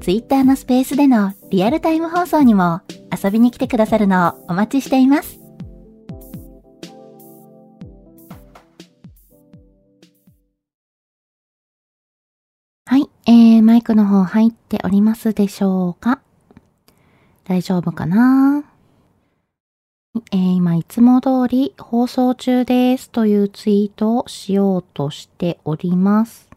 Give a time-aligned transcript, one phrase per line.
[0.00, 2.80] Twitter のスペースでのリアルタイム放送にも
[3.22, 5.38] 遊びに来てくださるのをお待ちしています。
[12.86, 16.20] はい、えー、マイクの方入っておりますでしょうか？
[17.44, 18.64] 大丈夫かな？
[20.32, 26.48] えー、今いつも通り放送中ですというツイートをしようとしております。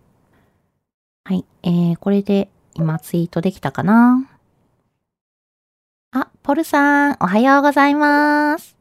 [1.26, 4.28] はい、えー、これで今ツイートできたかな？
[6.12, 8.78] あ、ポルさん、おはようございます。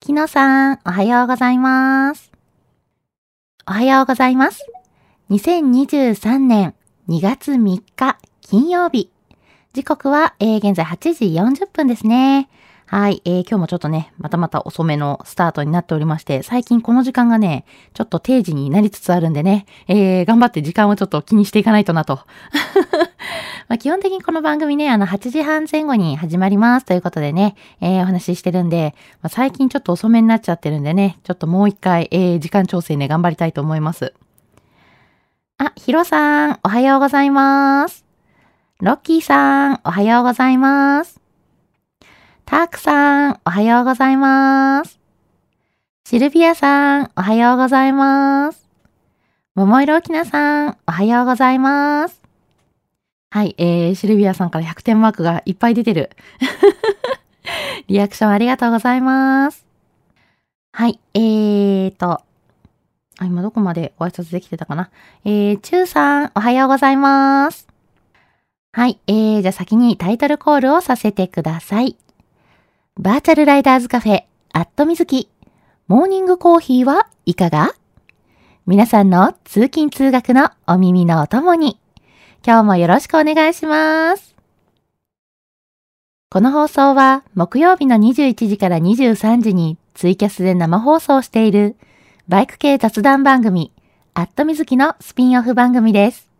[0.00, 2.30] キノさん、おはようございます。
[3.66, 4.66] おはようございます。
[5.30, 6.74] 2023年
[7.08, 9.10] 2月3日金曜日。
[9.72, 12.50] 時刻は、えー、現在8時40分ですね。
[12.96, 22.20] はい、えー、今日もちょっとね、またまた遅めのスタートになっておりまして、最近この時間がね、ちょっと定時になりつつあるんでね、えー、頑張って時間をちょっと気にしていかないとなと。
[23.66, 34.14] まあ基本的にこの番組ね、あの、8時半前後に始まりますということでね、えー、お話ししてるんで、まあ、最近ちょっと遅めになっちゃってるんでね、ちょっともう一回、えー、時間調整ね、頑張りたいと思います。
[35.58, 38.04] あ、ヒロさん、おはようございます。
[38.80, 41.23] ロッキーさん、おはようございます。
[42.46, 45.00] タークさん、おはようございます。
[46.06, 48.68] シルビアさん、おはようございます。
[49.54, 52.20] 桃色きなさん、おはようございます。
[53.30, 56.10] はい、えー、シルビアさんから100点マークがいっぱい出てる。
[57.88, 59.64] リアクションありがとうございます。
[60.72, 64.90] はい、えーと、あ、今どこまでご挨拶できてたかな
[65.24, 67.66] えー、チューさん、おはようございます。
[68.72, 68.98] はい。
[69.06, 71.96] えー、じゃあ先にタイトルコールをさせてください。
[73.00, 74.22] バーチャルライダーズカフェ、
[74.52, 75.28] アットみずき。
[75.88, 77.74] モーニングコーヒーはいかが？
[78.66, 81.80] 皆さんの通勤通学のお耳のお供に、
[82.46, 84.36] 今日もよろしくお願いします。
[86.30, 91.74] この放送は木曜日の21時から23時にツイキャスで生放送している
[92.28, 93.72] バイク系雑談番組、
[94.14, 96.30] アットみずきのスピンオフ番組です。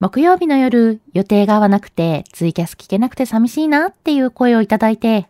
[0.00, 5.28] 木曜日の夜、予定が合わなくて、ツイキャス聞けなくて寂しいなっていう声をいただいて、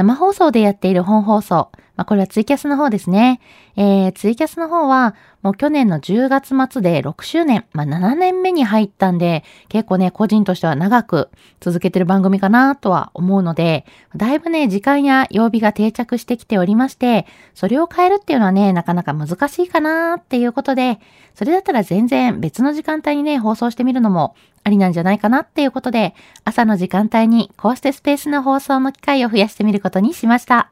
[0.00, 3.40] 生放送でやっている本放送、まあ、これはツイキャスの方ですね。
[3.76, 11.28] えー、ツイキャスの方は、もう去年の10月末で6周年、まあ、7年目に入ったんで、結構ね、個人としては長く
[11.60, 13.84] 続けてる番組かなとは思うので、
[14.16, 21.00] だいぶね、時間や曜日が定着してきておりまして、それを変えるっていうのはね、なかなか難しいかなっていうことで、
[21.34, 24.34] それだったら全然別の時間帯にね、放送してみるのも
[24.64, 26.14] ありなんじゃないかなっていうことで、
[26.46, 30.70] 朝の時間帯にこうしてスペースの放送の機会を増やしてみることにしました。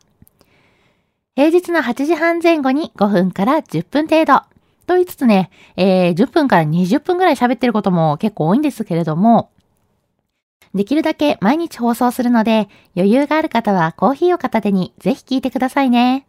[1.38, 4.42] 平日の8時半前後に5分から10分程度。
[4.88, 9.52] と言いつつね、えー、10分から20分ぐらい喋ってることも結構多いんですけれども、
[10.74, 16.26] できるだけ毎日放送するので、余裕がある方はコーヒーを片手にぜひ聞いてくださいね。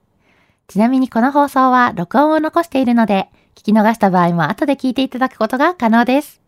[0.67, 6.39] ちなみにこの放送は録音を残しているので、聞き逃した場合も後で聞いていただくことが可能です。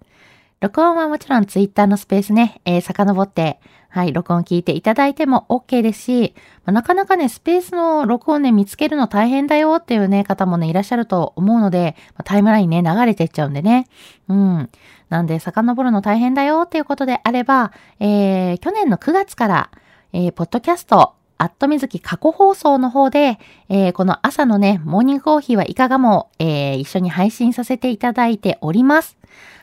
[0.62, 6.34] 録音はもちろん Twitter のスペースね、えー、遡ってはい、録音聞いていただいても OK ですし、
[6.64, 13.88] まあ、なかなかね、スペースの録音ね、見つけるの大変だよっていうね、方もね、いらっしゃると思うので、まあ、タイムラインね、流れてっちゃうんでね。
[14.30, 14.70] うん。
[15.10, 19.72] なんで、遡るの大変だよっていうことであれば、えー、去年の9月から、
[20.14, 29.18] えー、ポッドキャスト、アットみずき過去放送の方で、えー、この朝のね、モーニングコーヒーはいかがも、えー、一緒に配信させていただいております。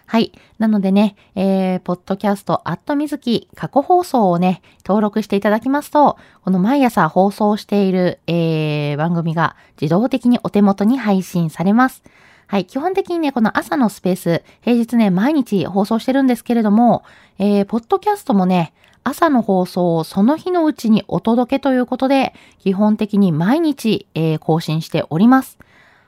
[0.05, 0.33] はい。
[0.59, 12.03] なのでね、えー、ポッドキャスト、アットみずき過去放送をね、登録していただきますと、この毎朝放送している、えー、番組が自動的にお手元に配信されます。
[12.49, 17.05] はい、基本的にね、この朝のスペース、平日ね、毎日放送してるんですけれども、
[17.39, 18.73] えー、ポッドキャストもね、
[19.09, 25.59] 朝の放送をその日のうちにお届けということで、基本的に毎日、えー、更新しております。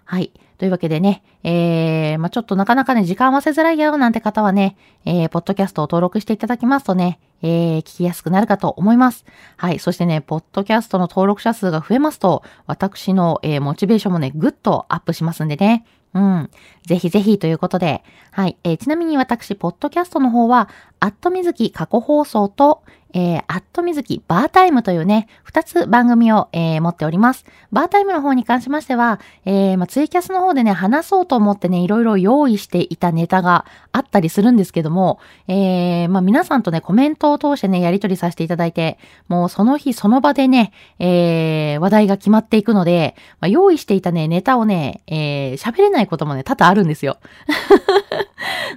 [0.05, 0.33] はい。
[0.59, 4.77] というわけでね、えー、まあ、ちょっとなかなかね、時間合わせづらいよなんて方はね、
[5.07, 9.25] えー、ポッドキャストを登録していただきますとね、えー、聞きやすくなるかと思います。
[9.57, 9.79] はい。
[9.79, 15.87] そしてね、ポッドキャストの登録者数が増えますと、私の、えー、モチベーションもね、ぐっとアップしますんでね。
[16.15, 16.51] うん。
[16.87, 18.03] ぜひぜひということで。
[18.33, 18.57] はい。
[18.65, 20.69] えー、ちなみに私、ポッドキャストの方は、
[20.99, 27.45] アットみずき過去放送と、えー、アットみずきバータイムというね、二つ番組を、えー、持っております。
[27.73, 35.19] バータイムの方に関しましては、えー、まあ、ツイキャスの方でね、話そうと思ってね、いろいろ用意していたネタがあったりするんですけども、
[35.49, 38.99] えー、まあ、皆さんとね、コメントを通してね、やり取りさせていただいて、
[39.29, 47.19] もうその日その場でね、えー、話題が決まっていくので、まあ、用意していたね、ネタをね、えー、喋れないこともね、多々あるんですよ。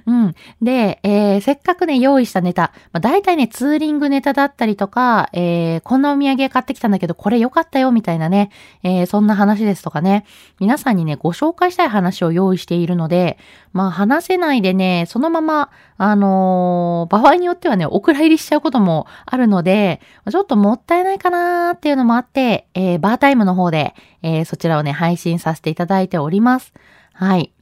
[0.06, 0.34] うん。
[0.62, 8.50] で、えー、せっかくね、用意したネタ、まあ、大体ね、ツーリングネタだったりとか、えー、こんなお土産買ってきたんだけど、これ良かったよ、みたいなね、
[8.82, 10.24] えー、そんな話ですとかね、
[10.60, 13.38] 皆さんにね、ご紹介したい話を用意しているので、
[13.72, 20.00] まあ、話せないでね、そのまま、あのー、場合によってはね、お蔵入りしちゃうこともあるので、
[20.30, 26.72] ちょっともったいないかなーっていうのもあって、えー、バータイムの方で、えー、そちらをね、配信させていただいております。
[27.12, 27.52] はい。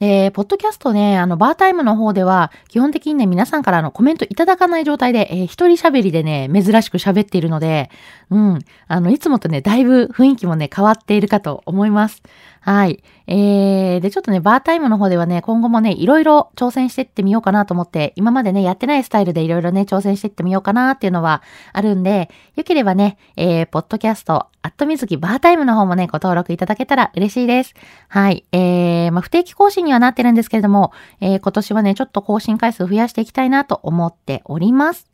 [0.00, 7.90] で、ポッドキャストね、あの、バータイムの方では、基本的にね、皆さんからのコメントいただかない状態で、えー、一人喋りでね、珍しく喋っているので、
[8.28, 8.58] うん、
[8.88, 12.22] あの、いつもとね、だいぶ雰囲気もね、変わっているかと思います。
[12.64, 13.04] はい。
[13.26, 21.42] えー、で、ちょっとね、バータイムの方ではね、今後もね、いろいろ挑戦していってみようかなと思って、今までね、やってないスタイルでいろいろね、挑戦していってみようかなっていうのは
[21.74, 27.74] あるんで、よければね、えー、ポッドキャスト、アットみずきバータイムの方もね、ご登録いただけたら嬉しいです。
[28.08, 28.46] はい。
[28.52, 35.06] えー、まあ、不定期更新にはなってるんですけれども、えー、今年はね、ちょっと更新回数増やしていきたいなと思っております。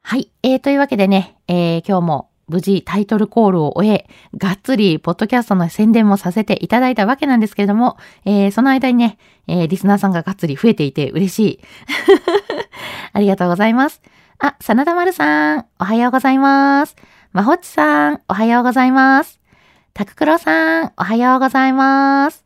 [0.00, 0.30] はい。
[0.44, 11.60] えー、というわけでね、えー、今日も無事タイトルコールを終え、がっつりポッドキャストの宣伝もさせていただいたわけなんですけれども、えー、その間にね、えー、リスナーさんががっつり増えていて嬉しい。
[13.12, 14.02] ありがとうございます。
[14.38, 16.96] あ、真田丸さん、おはようございます。
[17.32, 19.40] まほっちさん、おはようございます。
[19.94, 22.44] たくくろさん、おはようございます。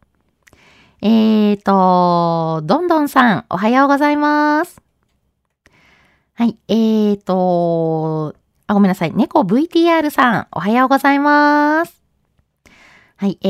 [1.03, 4.81] えーと、どんどんさん、おはようございます。
[6.35, 8.35] はい、えーと、
[8.67, 9.13] あ、ごめんなさい。
[9.15, 12.03] 猫 VTR さん、おはようございます。
[13.17, 13.49] はい、え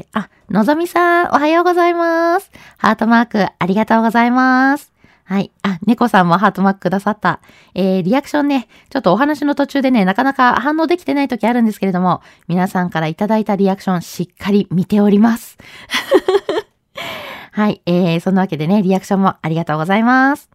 [0.00, 2.50] ー、あ、のぞみさん、おはようございます。
[2.76, 4.92] ハートマーク、ありがとうございます。
[5.22, 5.52] はい。
[5.62, 7.40] あ、猫さんもハートマークくださった。
[7.74, 15.56] えー、リアクションね、ちょっとお話の途中でね、なかなか反応できてない時あるんですけれども、皆さんからいただいたリアクション、しっかり見ております。
[17.52, 17.82] はい。
[17.86, 20.50] えー、そんなわけでね、リアクションもありがとうございます。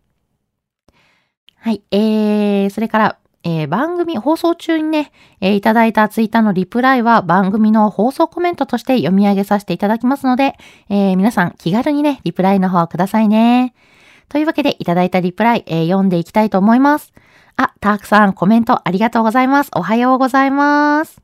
[1.57, 1.81] はい。
[1.91, 5.11] えー、それから、えー、番組放送中にね、
[5.41, 10.55] えー、いただいたツイッターのリプライは番組の放送コメントとして読み上げさせていただきますので、
[10.89, 13.73] えー、皆さん気軽にね、リプライの方くださいね。
[14.29, 17.13] というわけでいただいたリプライ、え読んでいきたいと思います。
[17.55, 19.71] あ、たくさんコメントありがとうございます。
[19.75, 21.21] おはようございます。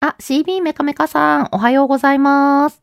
[0.00, 2.81] あ、CB メカメカさん、おはようございます。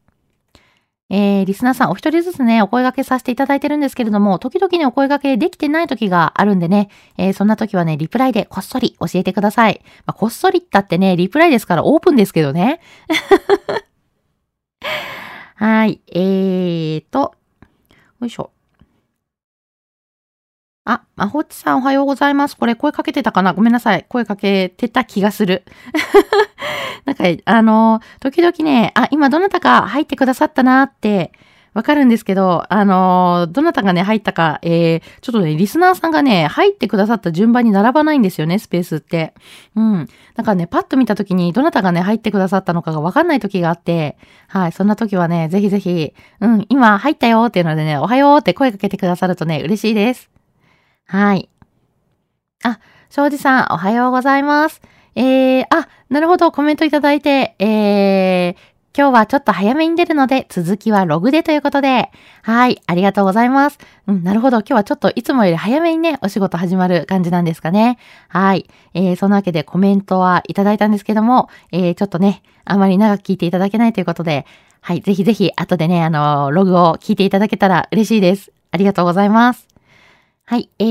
[1.40, 9.82] えー、リスナーさんお一人ずつね、お声掛けさせていただいてるんですけれども、時々ね、お声掛けできてない時があるんでね、えー、そんな時はね、リプライでこっそり教えてください。
[10.06, 12.80] まあ、こっそりったってね、リプライですからオープンですけどね。
[15.56, 17.36] はい、えーと、
[18.22, 18.52] よいしょ。
[20.86, 22.58] あ、まほっちさんおはようございます。
[22.58, 23.54] これ声かけてたかな？
[23.54, 24.06] ごめんなさい。
[24.10, 25.64] 声かけてた気がする。
[27.06, 31.32] なんか、あの、時々ね、あ、今どなたか入ってくださったなって
[31.74, 39.34] わかるんですけど、あの、どなたがね、入ったか、えー、ちょっとね、リスナーさんがね、入ってくださった順番に並ばないんですよね、スペースって。
[39.76, 40.08] うん。
[40.36, 44.18] だからね、パッと見た時に、どなたがね、入ってくださったのかがわかんない時があって、
[44.48, 50.30] はい、そんな時はね、ぜひぜひ、うん、今入ったよっていうのでね、おはようって声かけてくださるとね、嬉しいです。
[51.10, 51.50] はい。
[52.64, 54.80] あ、庄司さん、おはようございます。
[55.16, 58.56] えー、あ、なるほど、コメントいただいて、えー、
[58.96, 62.12] 今日はちょっと早めに出るので、続きはログでということで、
[62.44, 63.80] はい、ありがとうございます。
[64.06, 67.98] うん、なるほど、今日はちょっといつもより早めにね、お仕事始まる感じなんですかね。
[68.28, 74.46] はい、えー、そんなわけでコメントはいただいたんですけども、えー、ちょっとね、あまり長く聞いていただけないということで、
[74.80, 78.52] はい、ぜひぜひ後でね、あの、ログを聞いていただけたら嬉しいです。
[78.70, 79.69] ありがとうございます。
[80.50, 80.68] はい。
[80.80, 80.84] え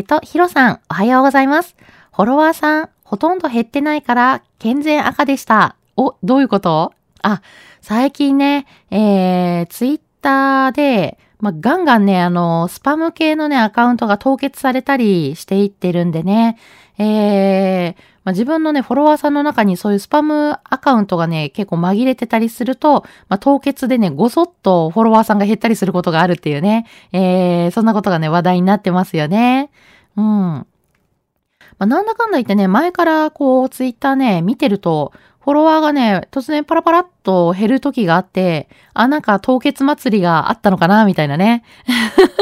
[0.00, 1.76] ーと、ヒロさん、おはようございます。
[2.12, 5.76] フォロワーさん、ほとんど減ってないから、健全赤でした。
[5.96, 6.92] お、どういうこと？
[7.22, 7.40] あ、
[7.80, 16.56] 最近ね、えー、ツイッターで、まあ、ガンガンね、あの、スパム系のね、アカウントが凍結されたりしていってるんでね、
[16.96, 29.70] えー、まあ、自分のね、フォロワーさんの中にそういうスパムアカウントがね、結構紛れてたりすると、まあ、凍結でね、ごそっとフォロワーさんが減ったりすることがあるっていうね、えー、そんなことがね、話題になってますよね。
[30.16, 30.24] うん。
[30.24, 30.66] ま
[31.80, 35.12] あ、なんだかんだ言ってね、前からこう、ツイッターね、見てると、
[35.44, 41.64] フォロワーがね、突然パラパラっと減る時があって、あ、なんか凍結祭りがあったのかなみたいなね。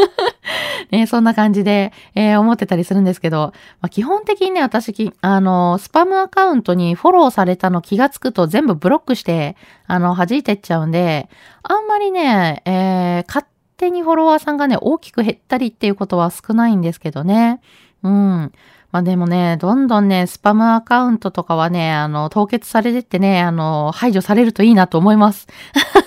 [0.92, 9.56] ね、そんな感じで、えー、思ってたりするんですけど、まあ、基本的にね、私、あの、スパムアカウントにフォローされたの気がつくと全部ブロックして、
[9.88, 11.28] あの、弾いてっちゃうんで、
[11.64, 13.44] あんまりね、えー、勝
[13.78, 17.60] 手にフォロワーさんがね、大きく減ったりっていうことは少ないんですけどね。
[18.04, 18.52] うん。
[18.92, 25.48] まあでもね、どんどんね、スパムアカウントとかはね、あの、凍結されてってね、あの、排除されるといいなと思います。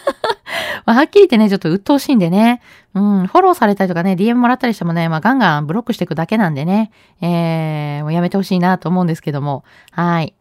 [0.86, 2.62] まあ、はっきり言ってね、ちょっと鬱陶しいんでね、
[2.94, 10.36] うん、フォローされたりとかね、DM もらったりしてもね、まあ、ガンガンブロックしていくだけなんでね、えー、もうやめてほしいなと思うんですけども、はい。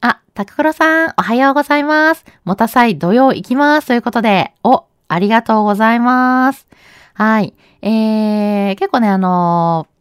[0.00, 2.24] あ、タククロさん、おはようございます。
[2.44, 3.88] もたさい土曜行きます。
[3.88, 6.68] ということで、お、ありがとうございます。
[7.14, 7.52] はい。
[7.82, 9.97] えー、結構ね、あのー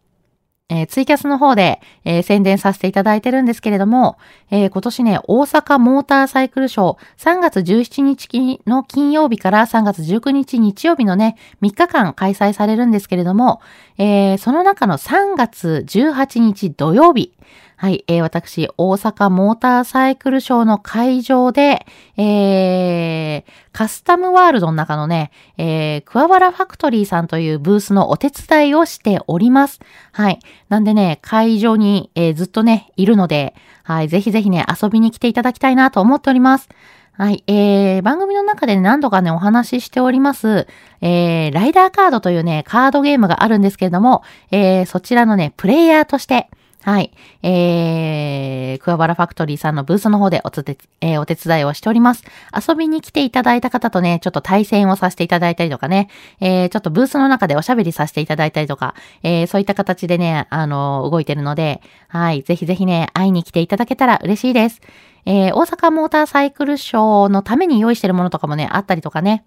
[0.70, 4.18] えー、ツイキャスの方で、えー、宣伝させていただいてるんですけれども、
[4.52, 13.62] えー、今年ね、大阪モーターサイクルショー、3月17日の金曜日から3月19日日曜日のね、3日間開催されるんですけれども、
[13.98, 17.34] えその中の3月18日土曜日、
[17.80, 21.86] はい、えー、私、大阪モーターサイクルショーの会場で、
[22.18, 25.30] えー、カスタムワールドの中のね、
[25.60, 29.80] えー、桑原ファクトリーさんというブースのお手伝いをしております。
[30.12, 30.40] はい。
[30.70, 33.54] なんでね、会場に、えー、ずっとね、いるので、
[33.84, 36.70] はい、ぜひぜひね、遊びに来ていただきたいなと思っております。
[37.14, 37.44] はい。
[37.46, 40.66] えー、番組の中で、ね、何度かね、お話ししております、
[41.02, 46.50] えー、ライダーカードというね、カードゲームがあるんですけれども、えー、そちらのね、プレイヤーとして、
[46.88, 47.12] はい。
[47.44, 52.24] えー、クワバラファクトリーさんのブースの方でおつて、えー、お手伝いをしております。
[52.56, 56.08] 遊びに来ていただいた方とね、ちょっと対戦をさせていただいたりとかね、
[56.40, 62.44] えー、ちょっとブースの中でおしゃべりさせていただいたりとか、えー、そういった形でね、あの、動いてるので、はい。
[62.44, 64.80] ぜひぜひね、会いに来ていただけたら嬉しいです。
[65.26, 69.44] えー、大阪モーターサイクルショーのために用意してるものとかもね、あったりとかね、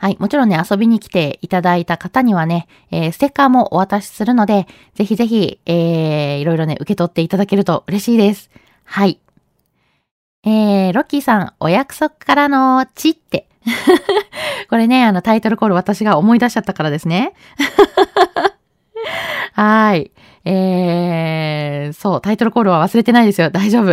[0.00, 0.16] はい。
[0.18, 8.48] もちろんね、遊びに来ていただいた方にはね、えー、ステッカーもお渡しするので、ぜひぜひ、えー、いろいろね、受け取っていただけると嬉しいです。
[8.84, 9.20] はい。
[10.42, 13.46] えー、ロッキーさん、お約束からのチって。
[14.70, 17.34] これね、あのタイトルコール私が思い出しちゃったからですね。
[19.52, 20.12] はい。
[20.46, 23.50] えー、そう、タイトルコールは忘れてないですよ。
[23.50, 23.90] 大丈夫。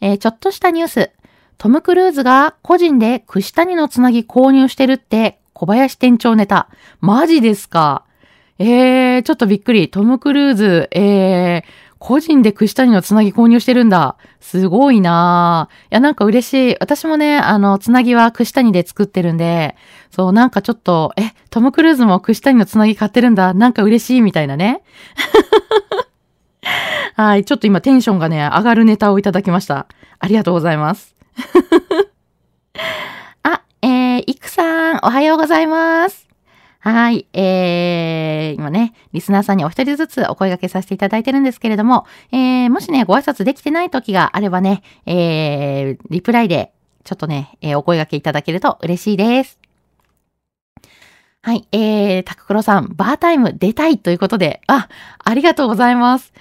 [0.00, 1.12] えー、ちょっとしたニュース。
[1.58, 6.68] トム・クルーズが個人で串谷のつなぎ購入してるって小林店長ネタ。
[7.00, 8.04] マジですか？
[8.60, 9.88] えー、ちょっとびっくり。
[9.88, 14.16] トム・クルーズ、えー、個人で串谷のつなぎ購入してるんだ。
[14.40, 15.74] すごいなぁ。
[15.86, 16.76] いや、なんか嬉しい。
[16.78, 19.74] 私もね、あの、つなぎは串谷で作ってるんで、
[20.10, 23.52] そう、なんかちょっと、え、トム・クルーズも串谷のつなぎ買ってるんだ。
[23.52, 24.82] なんか嬉しいみたいなね。
[27.16, 29.88] はい、ちょっと今テンションがね、上がるネタをいただきました。
[30.20, 31.17] ありがとうございます。
[33.42, 36.28] あ、えー、いくさん、おはようございます。
[36.80, 37.26] はい。
[37.32, 46.72] えー、今ね、リスナーさんにお一人ずつお声掛けさせていただいてるんですけれども、えー、もしね、ご挨拶できてない時があればね、えー、リプライで、
[47.04, 49.58] ちょっとね、えー、お声掛けいただけると嬉しいです。
[51.42, 51.66] はい。
[51.72, 54.88] えー、タククロさん、バータイム出たいということで、あ、
[55.22, 56.32] ありがとうございます。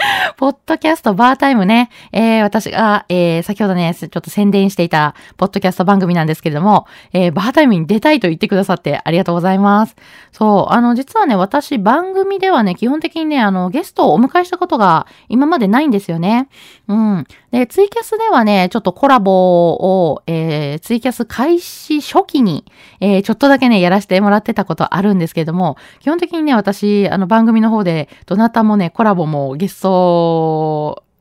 [0.36, 9.96] ポッドキャストバータイムね、えー、私が、えー、先ほどね、ちょっと宣伝していた、ポッドキャスト番組なんですけれども、えー、バータイムに出たいと言ってくださってありがとうございます。
[10.32, 16.48] そう、あの、実はね、私番組ではね、基本的にね、あの、ゲストをお迎えしたことが今までないんですよね。
[16.88, 17.26] うん。
[17.50, 22.64] で、ツイキャスではね、ちょっとコラボを、えー、ツイキャス開始初期に、
[23.00, 29.89] えー、ちょっとだけね、やらせてもらってたことあるんですけれども、基本的にね、私、あの、番組の方で、どなたもね、コラボもゲスト、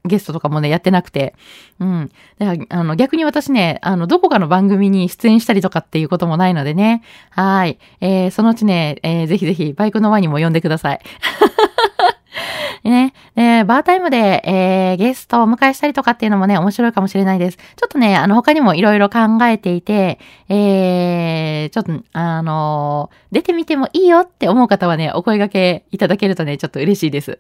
[0.05, 1.35] ゲストとかもね、やってなくて。
[1.79, 2.11] うん。
[2.37, 7.03] だから、あの、逆に私ね、あの、どこかの番組に出演したりとかっていうこともないのでね。
[7.31, 7.79] はい。
[8.01, 10.99] えー、そのうちね、えー、ぜひぜひ、バイクの輪にも呼んでください。
[12.83, 17.57] ね、えー、バータイムで、えー、ゲストをお迎えしたりとかっていうのもね、面白いかもしれないです。
[17.57, 27.39] ちょっとね、あの、他にもいろいろ考えていて、えー、ちょっと、あのー、出てみてもいいよって思う方はね、お声掛けいただけるとね、ちょっと嬉しいです。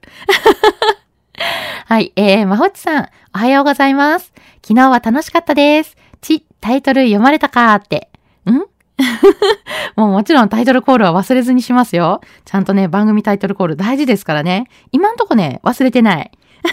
[1.89, 4.31] はい、えー、まほちさん、おはようございます。
[4.63, 5.97] 昨日は楽しかったです。
[6.21, 8.11] ち、タイトル読まれたかって。
[8.45, 8.53] ん？
[9.97, 12.21] もうもちろんタイトルコールは忘れずにしますよ。
[12.45, 14.67] ちゃんとね、番組タイトルコール大事ですからね。
[14.91, 16.29] 今んとこね、忘れてない。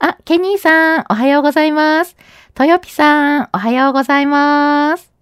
[0.00, 2.14] あ、ケニーさん、おはようございます。
[2.52, 5.17] トヨピさん、おはようございます。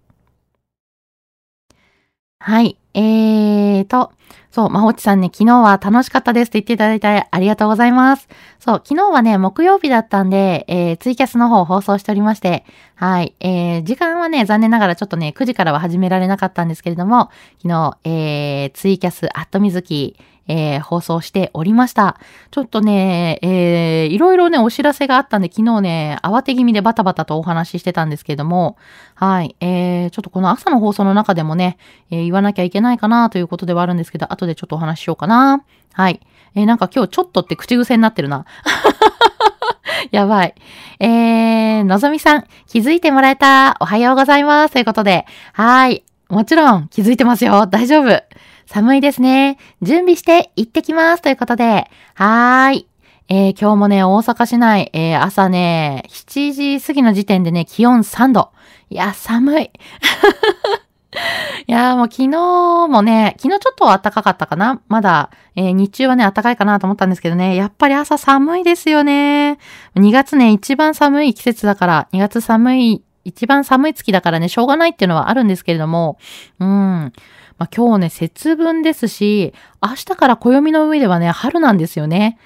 [2.47, 2.77] はい。
[2.93, 4.13] えーと、
[4.51, 8.29] そう、まほちさんね、昨日は楽しかったですって言っていただいてありがとうございます。
[8.57, 12.63] そう、昨日はね、木曜日だったんで、えー、ツイキャスの方を放送しておりまして、
[12.95, 22.19] はい、えー、時間はね、残念ながらちょっとね、9時からは始められなかったんですけれども、昨日、えー、ツイキャス、アットミズキ、えー、放送しておりました。
[22.51, 28.77] ちょっとね、えー、いろいろね、お知らせがあったんで、昨日ね、慌て気味でバタバタとお話ししてたんですけども、
[29.15, 31.77] はい、えー、ちょっとこの朝の放送の中でもね、
[32.11, 35.63] えー、言わなきゃいけないかなということではあるんですけど、後でちょっとお話ししようかな。
[35.93, 36.19] はい。
[36.55, 38.45] えー、なんか今日ちょっとって口癖になってるな。
[40.11, 40.55] やばい。
[40.99, 43.77] えー、のぞみさん、気づいてもらえた。
[43.79, 44.73] おはようございます。
[44.73, 46.03] ということで、はい。
[46.29, 47.67] もちろん気づいてますよ。
[47.67, 48.23] 大丈夫。
[48.67, 49.57] 寒いですね。
[49.81, 51.23] 準備して行ってきます。
[51.23, 52.87] ということで、はーい。
[53.29, 58.51] えー、今日もね、大阪市内、えー、朝ね、7時過ぎの時点でね、気温3度。
[58.89, 59.71] いや、寒い。
[61.67, 69.59] いやもう昨日もね、昨日ちょっと暖かかったかなまだ、えー、日中はね、暖かいかなと思ったんですけどね、やっぱり朝寒いですよね。
[69.95, 76.17] 2月ね、一番寒い季節だから、2月寒い、一番寒い月だからね、しょうがないっていうのはあるんですけれども、
[76.59, 77.13] うん。
[77.57, 82.37] まあ、今日ね、節分ですし、明日から暦の上ではね、春なんですよね。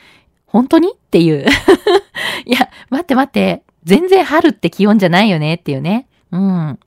[0.46, 1.46] 本当にっていう。
[2.46, 3.64] いや、待って待って。
[3.84, 6.08] 全然春って気温じゃないよねっていうね。
[6.32, 6.80] うん。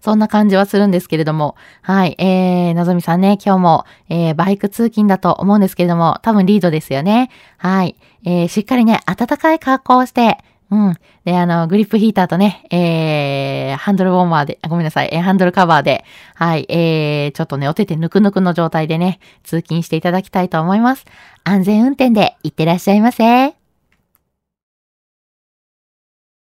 [0.00, 1.56] そんな感じはするんですけれども。
[1.82, 2.14] はい。
[2.18, 7.30] えー、のぞみさんね、今日も、えー、バイク通勤だと思うんですけれども、多分リードですよね。
[7.56, 7.96] はい。
[8.24, 10.38] えー、しっかりね、暖かい格好をして、
[10.70, 10.94] うん。
[11.24, 21.06] で、あの、グリップヒーターとね、えー、ハンドルウォーマーで、ごめんなさい、えー、ハンドルカバーで、はい、えー、ちょっとね、お手手ぬくぬくの状態でね、通勤していただきたいと思います。
[21.44, 23.58] 安全運転で行ってらっしゃいませ。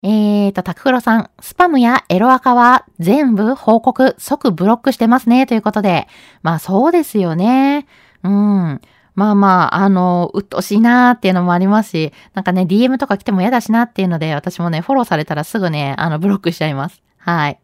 [0.04, 6.08] えーと、タククロさん、スパムやエロアカは全部報告、即ブロックしてますね、ということで。
[6.43, 7.88] まあそうですよね。
[8.23, 8.82] うん。
[9.17, 17.01] まあまあ、あの、うっとしいなーっていうのもありますし、なんかね、DM とか来ても嫌だしなっていうので、私もね、フォローされたらすぐね、あの、ブロックしちゃいます。
[17.17, 17.60] はい。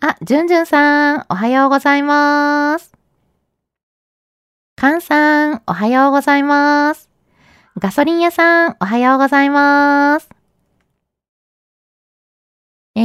[0.00, 2.92] あ、じゅんじゅんさん、おはようございます。
[4.76, 7.08] かんさん、おはようございます。
[7.78, 10.28] ガソリン屋さん、おはようございます。
[12.94, 13.00] え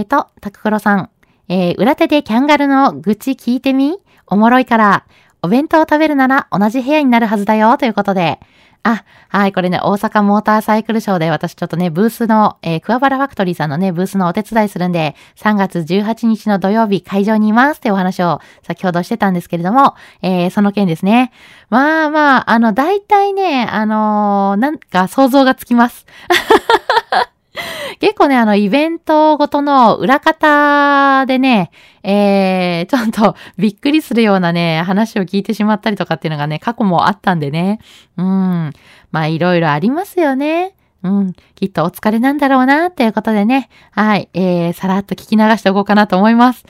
[0.00, 1.10] ーと、タククロさん、
[1.48, 3.98] えー、裏手でキャンガルの愚痴聞いてみ？
[4.26, 5.06] おもろいから、
[5.44, 8.40] お弁当を食べるなら同じ部屋になるはずだよということで、
[8.82, 21.30] あ、はい、これね、大阪モーターサイクルショーで私ちょっとね、ブースの、えー、クワバラファクトリーさんのね、ブースのお手伝いするんで、3月18日の土曜日会場にいますってお話を先ほどしてたんですけれども、えー、その件ですね。
[21.68, 26.06] まあまあ、あの、大体ね、あのー、なんか想像がつきます。
[28.00, 31.70] 結構ね、あの、イベントごとの裏方でね、
[32.04, 37.80] えー、ちょっとびっくりするようなね、話を聞いてしまったりとかっていうのがね、過去もあったんでね。
[38.16, 38.72] うん。
[39.10, 40.74] まあ、いろいろありますよね。
[41.02, 41.32] うん。
[41.54, 43.70] きっとお疲れなんだろうな、ということでね。
[43.90, 44.28] はい。
[44.34, 46.64] えー、さらっと聞き流しておこうかなと思います。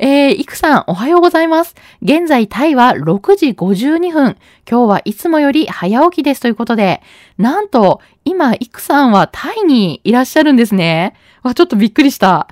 [0.00, 1.74] えー、いくさん、おはようございます。
[2.02, 4.36] 現在、タイは6時52分。
[4.68, 7.02] 今日はいつもより早起きですということで、
[7.36, 11.14] なんと、今、いくさんはタイにいらっしゃるんですね。
[11.42, 12.46] わ、ちょっとびっくりした。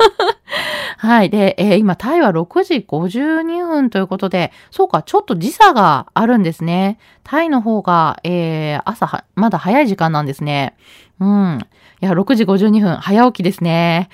[0.96, 1.28] はい。
[1.28, 6.98] で、えー、今、タイは6時52分ということで、そうか、ちょっと時差があるんですね。
[7.24, 10.76] タイの方が、えー、朝は、まだ早い時間なんですね。
[11.20, 11.58] うん。
[12.00, 14.08] いや、6時52分、早起きですね。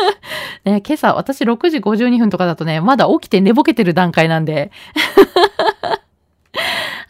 [0.64, 4.70] ね今朝、私6時52分とかだとね、まだ起きて寝ぼけてる段階なんで。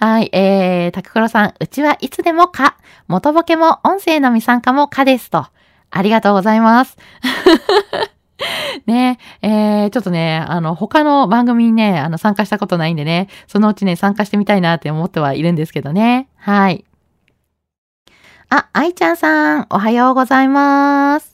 [0.00, 2.77] はい、えー、タククロさん、うちはいつでもか、
[3.09, 5.46] 元ボケも音声のみ参加もかですと。
[5.90, 6.96] ありがとうございます。
[8.87, 16.29] ねえー、ちょっとね、あの、他の番組にね、あの、参加したことないんでね、そのうちね、参加してみたいなって思ってはいるんですけどね。
[16.37, 16.85] はい。
[18.57, 21.33] あ、愛ちゃんさん、おはようございます。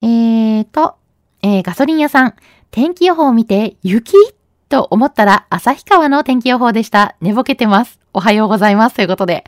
[0.00, 0.96] えーと、
[1.42, 2.34] えー、ガソリン屋さん、
[2.70, 4.16] 天気予報を見て、雪？
[4.70, 7.14] と思ったら、旭川の天気予報でした。
[7.20, 8.00] 寝ぼけてます。
[8.14, 8.96] おはようございます。
[8.96, 9.44] ということで。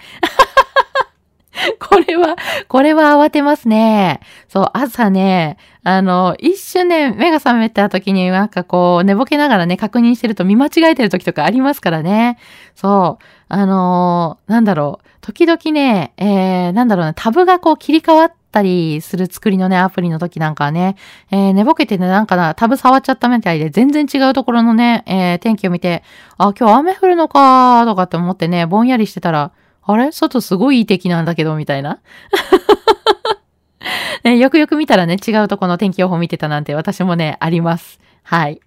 [1.81, 2.37] これは、
[2.68, 4.20] これは慌てますね。
[4.48, 12.38] そう、朝ね、あの、一瞬ね、目が覚めた時になんかこう、寝ぼけながらね、確認してると見間違えてる時とかありますからね。
[12.75, 20.96] そう、あの、なんだろう、時々ね、えー、なんだろうね、タブがこう切り替わったりする作りのね、アプリの時なんかはね、
[21.31, 26.03] えー、寝ぼけてね、なんかな、タブ触っちゃったみたいで、全然違うところのね、えー、天気を見て、
[26.38, 29.53] あ、今日雨降るのかとかって思ってね、ぼんやりしてたら、
[29.85, 30.12] あれ？
[30.12, 32.01] 外すごいいい敵なんだけど、みたいな。
[34.25, 37.99] ね、よくよく見たらね、違うとこの天気予報見てたなんて私もね、あります。
[38.23, 38.61] はい。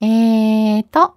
[0.00, 1.14] えーと、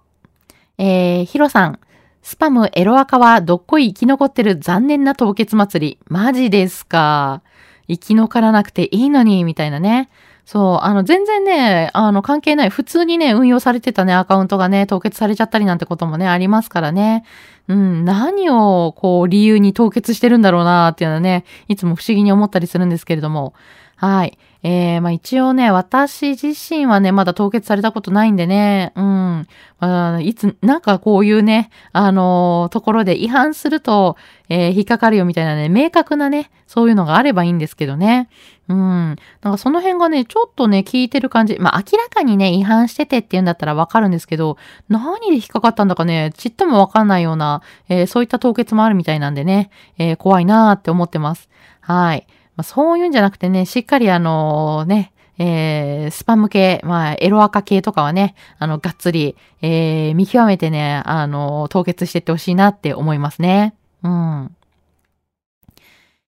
[0.78, 1.78] えー、ヒロさん。
[2.22, 5.98] スパムエロアカはどっこい生き残ってる残念な凍結祭り。
[6.08, 7.40] マジですか。
[7.88, 10.08] 生き残らなくていいのに、みたいなね。
[10.46, 12.70] そう、あの、全然ね、あの、関係ない。
[12.70, 17.24] 普通にね、運用されてたね、アカウントがね、凍結されちゃったりなんてこともね、ありますからね。
[17.66, 23.54] うん、何を、こう、理由に凍結してるんだろうなっていうのはね、いつも不思議に思ったりするんですけれども。
[23.96, 24.38] はい。
[24.62, 29.46] えー、まあ一応ね、私自身はね、まだ凍結されたことないんでね、うん。
[29.78, 34.16] まあ、いつ、なんかこういうね、あのー、ところで違反すると、
[34.48, 38.28] えー、引っかかるよみたいなね、明確なね、そういうのがあればいいんですけどね。
[38.68, 38.78] うん。
[38.78, 39.16] なん
[39.52, 41.56] かその辺がね、ちょっとね、聞いてる感じ。
[41.60, 44.56] まあ明らかにね、違反しててっていうんだったらわかるんですけど、
[44.88, 51.48] 何で引っかかったんだかね、ちっともわかんないような、えー、そういった凍結もあるみたいなんでね、えー、怖いなーって思ってます。
[51.80, 52.26] はい。
[52.56, 63.74] まあ、そういうんじゃなくてね、しっかりあのね、えー、スパム系、まあ、エロアカ系とかはね、あの、がっつり、えー、見極めてね、あの、凍結してってほしいなって思いますね。
[64.02, 64.56] うん。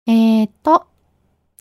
[0.06, 0.86] えー、っと、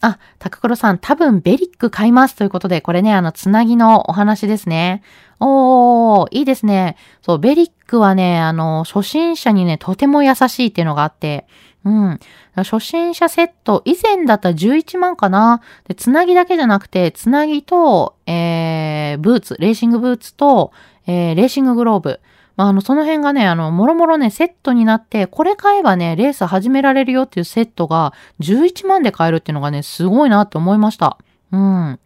[0.01, 5.03] あ、タククロさん、多分ベリック買いますということで、これね、あの、つなぎのお話ですね。
[5.39, 6.95] おー、いいですね。
[7.21, 11.47] そう、ベリックはね、あの、初心者にね、とても優しいっていうのがあって、
[11.85, 12.19] うん。
[12.55, 15.61] 初心者セット、以前だったら11万かな。
[15.87, 20.71] で、つなぎだけじゃなくて、つなぎと、えー、ブーツ、レーシングブーツと、
[21.07, 22.19] えー、レーシンググローブ。
[22.57, 31.17] まあ、あの、その辺がね、あの、もろもろね、セットになって、これ買えばね、レース始められるよっていうセットが11万で買えるっていうのがね、すごいなって思いました。
[31.53, 31.99] うん。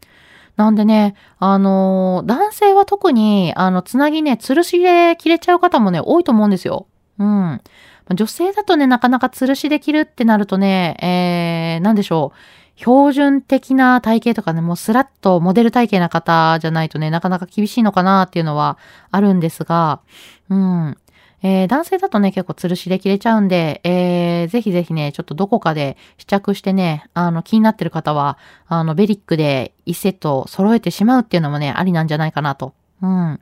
[0.56, 6.86] なんでね、あのー、男性は特に、あの、つなぎね、吊るしで切れちゃう方もね、多いと思うんですよ。
[7.18, 7.62] うん。
[8.10, 12.38] 女性だとね、なかなか吊るしできるってなるとね、えー、なんでしょう。
[12.76, 18.78] 標準的な体型とかね、もうスラッとモデル体型な方じゃないとね、なかなか厳しいのかなっていうのは
[19.12, 20.02] あるんですが、
[20.50, 20.98] うん。
[21.46, 28.38] えー、男性だとね、結構吊るしで切れちゃうんで、えー、ぜひぜひね、ちょっとどこかで試着してね、あの、気になってる方は、
[28.68, 32.74] あの、ベリックで1セット揃えてしまうっていうのもね、ありなんじゃないかなと。
[33.02, 33.42] うん。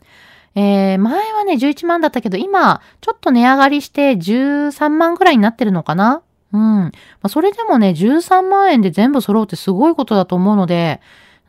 [0.56, 6.22] えー、前はね、11万だったけど、今、ちょっと値上がりして13万ぐらいになってるのかな？
[6.54, 6.60] うん。
[6.60, 6.92] ま
[7.24, 11.00] あ、それでもね、13万円で全部揃うってすごいことだと思うので、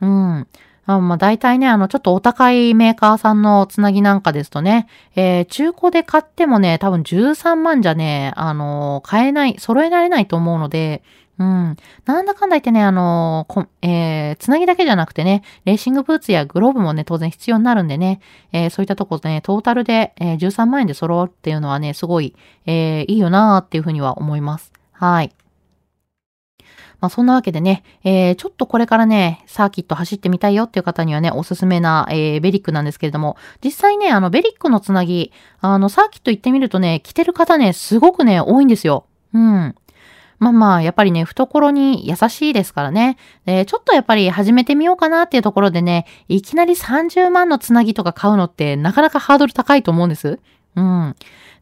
[0.01, 0.47] うん。
[0.85, 11.01] あまあ、大体ね、あの、ちょっとお高いメーカーさんのつなぎなんかですとね、えー、中古で買ってもね、多分13万じゃね、あのー、買えない、揃えられないと思うので、
[11.39, 11.77] うん。
[12.05, 18.19] なんだかんだ言ってね、あのー、えー、つなぎだけじゃなくてね、レーシングブーツやグローブもね、当然必要になるんでね、
[18.51, 24.71] えー、そういったとこでね、トータルで、えー、13万円で揃うっていうのはね、すごい、えー、いいよなーっていうふうには思います。
[24.91, 25.31] はい。
[27.03, 39.05] まあ、そんなわけでね、えー、ちょっとこれからね、サーキット走ってみたいよっていう方にはね、おすすめな、えー、ベリックなんですけれども、実際ね、あの、ベリックのつなぎ、あの、サーキット行ってみるとね、着てる方ね、すごくね、多いんですよ。
[39.33, 39.75] うん。
[40.39, 43.17] まあまあ、やっぱりね、懐に優しいですからね。
[43.45, 50.39] で、ちょっとやっぱり始めてみようかなっていうところでね、いきなり30万のつなぎとか買うのってなかなかハードル高いと思うんです。
[50.75, 51.15] うん。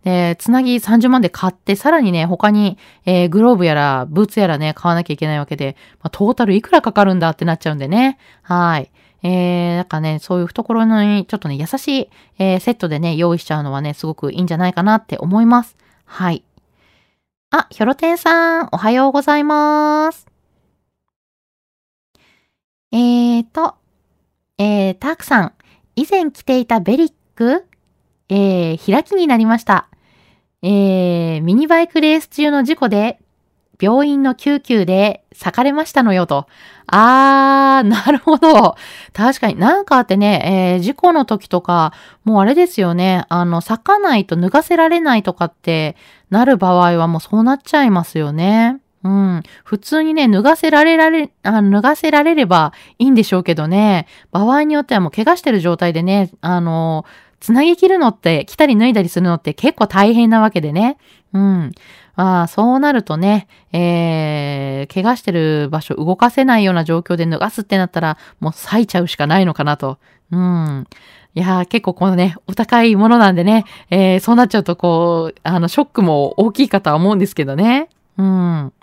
[0.03, 8.17] で、つなぎ30万で買って、さらにね、他に、えー、グローブやら、ブーツやらね、買わなきゃいけないわけで、まあ、トータルいくらかかるんだってなっちゃうんでね。
[8.41, 8.91] はい。
[9.23, 15.77] えー、なんかね、そういう懐にちょっとね、優しい、えー、セットでね、用意しちゃうのはね、すごくいいんじゃないかなって思います。
[16.05, 16.43] はい。
[17.53, 20.25] あ、ひょろてんさん、おはようございます。
[22.93, 23.75] えーと、
[24.57, 25.53] えー、たくさん、
[25.97, 27.65] 以前着ていたベリック、
[28.29, 29.89] えー、開きになりました。
[30.61, 33.19] えー、ミニバイクレース中の事故で、
[33.81, 36.47] 病院の救急で裂かれましたのよと。
[36.87, 38.75] あー、なるほど。
[39.13, 43.25] 確かになんかあってね、えー、事故の時とか、もうあれですよね。
[43.29, 45.95] あの、裂かないと脱がせられないとかって
[46.29, 48.81] なる場合はもうそうなっちゃいますよね。
[49.03, 49.43] うん。
[49.63, 54.07] 普通にね、脱がせられられ、あ脱がせられればいいんでしょうけどね。
[54.31, 57.05] 場合によってはもう怪我してる状態でね、あの、
[57.41, 60.97] つなぎ切るのって、着たり脱いだりするのって結構大変なわけでね。
[61.33, 61.71] うん。
[62.15, 69.97] まあ、そうなるとね、えー、怪我してる場所動かせないような状況で脱がすってなったら、もう裂いちゃうしかないのかなと。
[70.31, 70.87] うん。
[71.33, 77.89] いやー、結構このね、お高いものなんでね、えー、そうなっちゃうとこう、あの、ショックも大きいかとは思うんですけどね。
[78.17, 78.73] うん。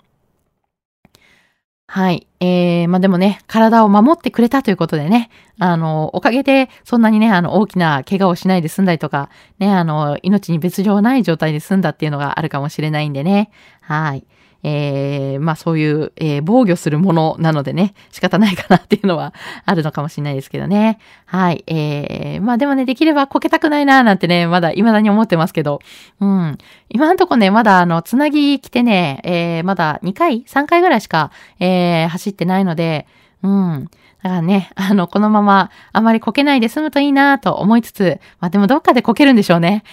[1.91, 2.27] はい。
[2.39, 13.49] えー、まあ、でもね、体を守ってくれたということでね、あの、おかげで、そんなにね、あの、大きな怪我をしないで済んだりとか、ね、あの、命に別状ない状態で済んだっていうのがあるかもしれないんでね。
[13.81, 14.23] はい。
[14.63, 19.33] えー、まあそういう、えー、防御するものなのでね、仕方ないかなっていうのは
[19.65, 20.99] あるのかもしれないですけどね。
[21.25, 21.63] はい。
[21.67, 25.79] えー、まあでもね、できればこけたくないなーなんてね、まだ未だに思ってますけど、
[26.19, 26.57] うん。
[26.89, 33.07] 今んとこね、まだあの、つなぎ来てね、えー、まだ2回 ?3 回ぐらいしか、えー、走ってないので、
[33.43, 33.89] うん。
[34.21, 39.83] だからね、あの、このままあまりこけないで済むといいなと思いつつ、まあでもどっかでこけるんでしょうね。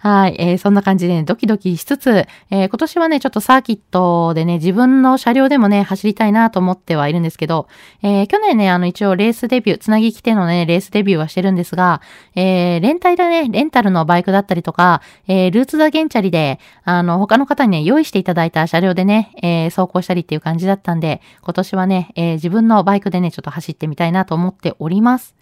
[0.00, 0.36] はい。
[0.38, 7.66] えー、そんな感じでね、ドキドキしつつ、えー、今年はね、ちょっとサーキットでね、自分の車両でもね、走りたいなと思ってはいるんですけど、
[8.02, 12.00] えー、去年ね、あの、一応レースデビュー、つなぎきてのね、レースデビューはしてるんですが、
[12.36, 25.34] えー、レンタルでね、レンタルのバイクだったりとか、えー、ルーツザゲンチャリで、あの、他の方にね、用意していただいた車両でね、えー、走行したりっていう感じだったんで、今年はね、えー、自分のバイクでね、ちょっと走ってみたいなと思っております。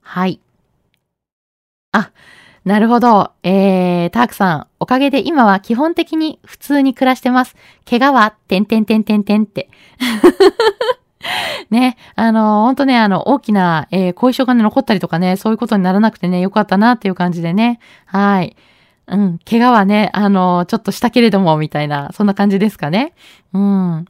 [0.00, 0.40] はい。
[1.92, 2.10] あ、
[2.64, 3.32] なるほど。
[3.42, 7.56] えー、タークさん、おかげで今は基本的に普通に暮らしてます。
[7.88, 9.70] 怪我は、てんてんてんてんてんって。
[11.70, 17.78] ね、あの、ほんとね、あの、大きな、えー、後遺症がね、残ったりとかね、そういうことにならなくてね、よかったなっていう感じでね。
[18.06, 18.56] はい。
[19.06, 23.14] うん、怪我はね、あの、ちょっとしたけれども、みたいな、そんな感じですかね。
[23.52, 24.04] うん。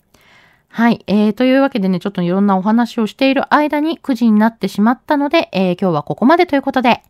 [0.68, 1.02] はい。
[1.06, 7.02] えー、というわけでね、ちょっといろんなお話をしている間に9時になってしまったので、えー、今日はここまでということで、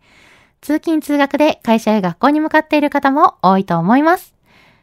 [0.61, 4.35] 通勤通学で会社や学校に向かっている方も多いと思います。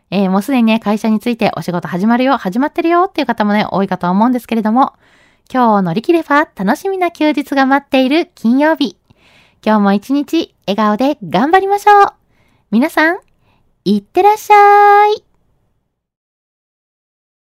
[0.09, 4.93] えー、もうすでにね、会社についてお仕事始まるよ、始まってるよっていう方もね、多いかと思うんですけれども、
[5.51, 8.97] 今日を乗り切れば楽しみな休日が待っている金曜日。
[9.65, 12.13] 今日も一日笑顔で頑張りましょう。
[12.71, 13.19] 皆さん、
[13.85, 15.26] いってらっしゃい。